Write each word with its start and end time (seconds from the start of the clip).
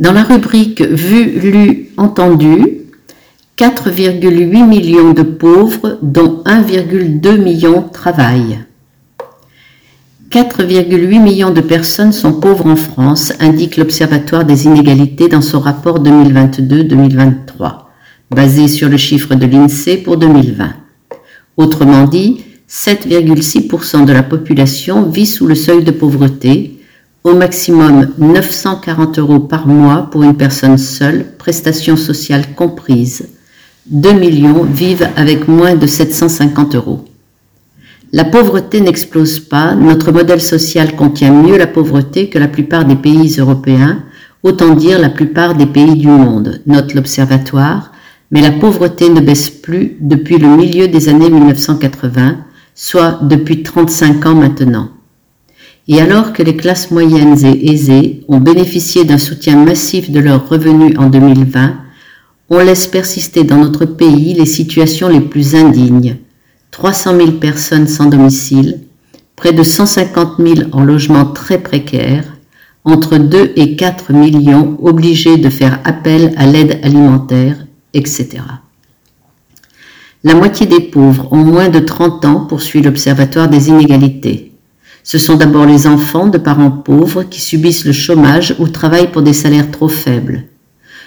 Dans 0.00 0.12
la 0.12 0.24
rubrique 0.24 0.82
Vu, 0.82 1.38
lu, 1.38 1.88
entendu, 1.96 2.80
4,8 3.56 4.66
millions 4.66 5.12
de 5.12 5.22
pauvres, 5.22 5.98
dont 6.02 6.42
1,2 6.44 7.38
million 7.38 7.82
travaillent. 7.82 8.58
4,8 10.30 11.22
millions 11.22 11.52
de 11.52 11.60
personnes 11.60 12.10
sont 12.10 12.32
pauvres 12.40 12.66
en 12.66 12.74
France, 12.74 13.32
indique 13.38 13.76
l'Observatoire 13.76 14.44
des 14.44 14.66
inégalités 14.66 15.28
dans 15.28 15.42
son 15.42 15.60
rapport 15.60 16.02
2022-2023, 16.02 17.84
basé 18.32 18.66
sur 18.66 18.88
le 18.88 18.96
chiffre 18.96 19.36
de 19.36 19.46
l'INSEE 19.46 19.98
pour 19.98 20.16
2020. 20.16 20.70
Autrement 21.56 22.08
dit, 22.08 22.42
7,6% 22.68 24.04
de 24.06 24.12
la 24.12 24.24
population 24.24 25.08
vit 25.08 25.26
sous 25.26 25.46
le 25.46 25.54
seuil 25.54 25.84
de 25.84 25.92
pauvreté, 25.92 26.73
au 27.24 27.32
maximum 27.32 28.10
940 28.18 29.18
euros 29.18 29.40
par 29.40 29.66
mois 29.66 30.08
pour 30.10 30.22
une 30.22 30.36
personne 30.36 30.76
seule, 30.76 31.24
prestations 31.38 31.96
sociales 31.96 32.54
comprises. 32.54 33.28
2 33.86 34.12
millions 34.12 34.62
vivent 34.62 35.08
avec 35.16 35.48
moins 35.48 35.74
de 35.74 35.86
750 35.86 36.74
euros. 36.74 37.06
La 38.12 38.24
pauvreté 38.24 38.82
n'explose 38.82 39.40
pas, 39.40 39.74
notre 39.74 40.12
modèle 40.12 40.42
social 40.42 40.94
contient 40.96 41.32
mieux 41.32 41.56
la 41.56 41.66
pauvreté 41.66 42.28
que 42.28 42.38
la 42.38 42.46
plupart 42.46 42.84
des 42.84 42.94
pays 42.94 43.36
européens, 43.38 44.04
autant 44.42 44.74
dire 44.74 44.98
la 44.98 45.08
plupart 45.08 45.54
des 45.54 45.66
pays 45.66 45.96
du 45.96 46.08
monde, 46.08 46.60
note 46.66 46.92
l'Observatoire, 46.92 47.92
mais 48.30 48.42
la 48.42 48.52
pauvreté 48.52 49.08
ne 49.08 49.20
baisse 49.20 49.48
plus 49.48 49.96
depuis 49.98 50.36
le 50.36 50.48
milieu 50.48 50.88
des 50.88 51.08
années 51.08 51.30
1980, 51.30 52.36
soit 52.74 53.18
depuis 53.22 53.62
35 53.62 54.26
ans 54.26 54.34
maintenant. 54.34 54.93
Et 55.86 56.00
alors 56.00 56.32
que 56.32 56.42
les 56.42 56.56
classes 56.56 56.90
moyennes 56.90 57.44
et 57.44 57.70
aisées 57.70 58.24
ont 58.28 58.40
bénéficié 58.40 59.04
d'un 59.04 59.18
soutien 59.18 59.56
massif 59.56 60.10
de 60.10 60.18
leurs 60.18 60.48
revenus 60.48 60.96
en 60.98 61.10
2020, 61.10 61.76
on 62.50 62.58
laisse 62.58 62.86
persister 62.86 63.44
dans 63.44 63.58
notre 63.58 63.84
pays 63.84 64.32
les 64.34 64.46
situations 64.46 65.08
les 65.08 65.20
plus 65.20 65.54
indignes, 65.54 66.16
300 66.70 67.16
000 67.16 67.32
personnes 67.32 67.86
sans 67.86 68.06
domicile, 68.06 68.80
près 69.36 69.52
de 69.52 69.62
150 69.62 70.38
000 70.38 70.68
en 70.72 70.84
logement 70.84 71.26
très 71.26 71.58
précaire, 71.58 72.24
entre 72.84 73.18
2 73.18 73.52
et 73.56 73.76
4 73.76 74.12
millions 74.12 74.78
obligés 74.82 75.36
de 75.36 75.50
faire 75.50 75.80
appel 75.84 76.32
à 76.36 76.46
l'aide 76.46 76.80
alimentaire, 76.82 77.66
etc. 77.92 78.42
La 80.22 80.34
moitié 80.34 80.66
des 80.66 80.80
pauvres 80.80 81.30
ont 81.32 81.44
moins 81.44 81.68
de 81.68 81.80
30 81.80 82.24
ans, 82.24 82.40
poursuit 82.46 82.80
l'Observatoire 82.80 83.48
des 83.48 83.68
inégalités. 83.68 84.53
Ce 85.04 85.18
sont 85.18 85.36
d'abord 85.36 85.66
les 85.66 85.86
enfants 85.86 86.26
de 86.26 86.38
parents 86.38 86.72
pauvres 86.72 87.22
qui 87.22 87.40
subissent 87.40 87.84
le 87.84 87.92
chômage 87.92 88.56
ou 88.58 88.66
travaillent 88.66 89.12
pour 89.12 89.22
des 89.22 89.32
salaires 89.32 89.70
trop 89.70 89.88
faibles 89.88 90.44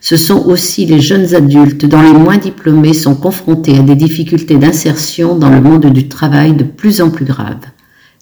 ce 0.00 0.16
sont 0.16 0.46
aussi 0.46 0.86
les 0.86 1.00
jeunes 1.00 1.34
adultes 1.34 1.84
dont 1.84 2.00
les 2.00 2.12
moins 2.12 2.38
diplômés 2.38 2.94
sont 2.94 3.14
confrontés 3.14 3.78
à 3.78 3.82
des 3.82 3.94
difficultés 3.94 4.56
d'insertion 4.56 5.36
dans 5.36 5.50
le 5.50 5.60
monde 5.60 5.86
du 5.92 6.08
travail 6.08 6.54
de 6.54 6.64
plus 6.64 7.02
en 7.02 7.10
plus 7.10 7.26
graves. 7.26 7.66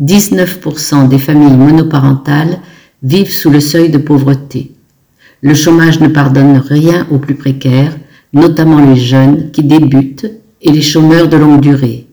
19% 0.00 1.08
des 1.08 1.18
familles 1.18 1.56
monoparentales 1.56 2.58
vivent 3.02 3.32
sous 3.32 3.50
le 3.50 3.60
seuil 3.60 3.88
de 3.88 3.98
pauvreté. 3.98 4.72
Le 5.42 5.54
chômage 5.54 6.00
ne 6.00 6.08
pardonne 6.08 6.58
rien 6.58 7.06
aux 7.10 7.18
plus 7.18 7.36
précaires, 7.36 7.96
notamment 8.32 8.84
les 8.84 8.96
jeunes 8.96 9.50
qui 9.52 9.62
débutent 9.62 10.30
et 10.60 10.72
les 10.72 10.82
chômeurs 10.82 11.28
de 11.28 11.36
longue 11.36 11.60
durée. 11.60 12.06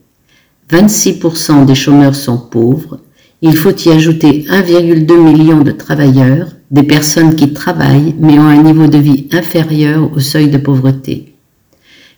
26% 0.72 1.66
des 1.66 1.76
chômeurs 1.76 2.16
sont 2.16 2.38
pauvres. 2.38 3.00
Il 3.44 3.56
faut 3.56 3.76
y 3.76 3.90
ajouter 3.90 4.46
1,2 4.50 5.16
million 5.16 5.62
de 5.62 5.72
travailleurs 5.72 6.48
des 6.72 6.82
personnes 6.82 7.36
qui 7.36 7.54
travaillent 7.54 8.16
mais 8.20 8.40
ont 8.40 8.48
un 8.48 8.64
niveau 8.64 8.88
de 8.88 8.98
vie 8.98 9.28
inférieur 9.32 10.12
au 10.16 10.20
seuil 10.20 10.50
de 10.50 10.58
pauvreté. 10.58 11.36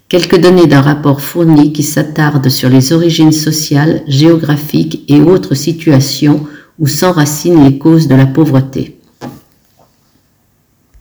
Quelques 0.08 0.40
données 0.40 0.66
d'un 0.66 0.82
rapport 0.82 1.20
fourni 1.20 1.74
qui 1.74 1.84
s'attarde 1.84 2.48
sur 2.48 2.70
les 2.70 2.94
origines 2.94 3.34
sociales, 3.34 4.02
géographiques 4.08 5.04
et 5.10 5.20
autres 5.20 5.56
situations 5.56 6.48
où 6.80 6.88
s'enracinent 6.88 7.66
les 7.66 7.78
causes 7.78 8.08
de 8.08 8.16
la 8.16 8.26
pauvreté. 8.26 8.99